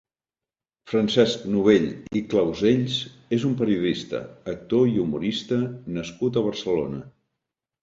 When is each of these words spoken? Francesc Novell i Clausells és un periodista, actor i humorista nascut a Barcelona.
Francesc 0.93 1.43
Novell 1.55 1.85
i 2.21 2.21
Clausells 2.31 2.97
és 3.39 3.45
un 3.51 3.55
periodista, 3.61 4.23
actor 4.55 4.91
i 4.95 4.99
humorista 5.05 5.63
nascut 6.01 6.43
a 6.43 6.47
Barcelona. 6.51 7.07